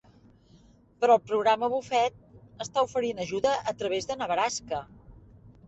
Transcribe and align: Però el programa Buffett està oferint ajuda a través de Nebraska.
Però 1.03 1.17
el 1.19 1.27
programa 1.31 1.69
Buffett 1.73 2.65
està 2.67 2.85
oferint 2.89 3.23
ajuda 3.29 3.55
a 3.73 3.77
través 3.85 4.11
de 4.13 4.21
Nebraska. 4.25 4.85